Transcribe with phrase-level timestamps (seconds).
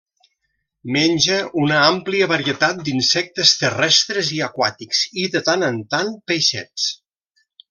[0.93, 6.89] Menja una àmplia varietat d'insectes terrestres i aquàtics i, de tant en tant, peixets.